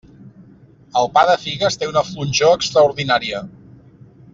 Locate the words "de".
1.31-1.35